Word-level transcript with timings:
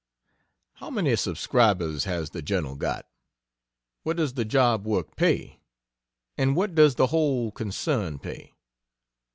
How 0.77 0.89
many 0.89 1.15
subscribers 1.15 2.05
has 2.05 2.31
the 2.31 2.41
Journal 2.41 2.73
got? 2.75 3.07
What 4.01 4.17
does 4.17 4.33
the 4.33 4.43
job 4.43 4.83
work 4.83 5.15
pay? 5.15 5.59
and 6.35 6.55
what 6.55 6.73
does 6.73 6.95
the 6.95 7.05
whole 7.13 7.51
concern 7.51 8.17
pay?... 8.17 8.55